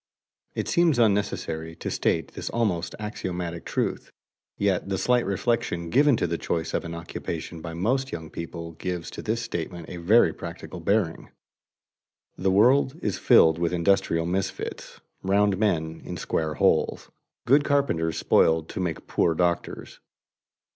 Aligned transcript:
_It 0.55 0.67
seems 0.67 0.97
unnecessary 0.97 1.75
to 1.75 1.91
state 1.91 2.29
this 2.29 2.49
almost 2.49 2.95
axiomatic 2.97 3.65
truth, 3.65 4.09
yet 4.57 4.89
the 4.89 4.97
slight 4.97 5.27
reflection 5.27 5.91
given 5.91 6.17
to 6.17 6.25
the 6.25 6.39
choice 6.39 6.73
of 6.73 6.83
an 6.83 6.95
occupation 6.95 7.61
by 7.61 7.75
most 7.75 8.11
young 8.11 8.31
people 8.31 8.71
gives 8.71 9.11
to 9.11 9.21
this 9.21 9.43
statement 9.43 9.89
a 9.89 9.97
very 9.97 10.33
practical 10.33 10.79
bearing. 10.79 11.29
The 12.35 12.49
world 12.49 12.97
is 13.03 13.19
filled 13.19 13.59
with 13.59 13.73
industrial 13.75 14.25
misfits, 14.25 14.99
"round 15.21 15.59
men 15.59 16.01
in 16.03 16.17
square 16.17 16.55
holes," 16.55 17.11
good 17.45 17.63
carpenters 17.63 18.17
spoiled 18.17 18.69
to 18.69 18.79
make 18.79 19.05
poor 19.05 19.35
doctors. 19.35 19.99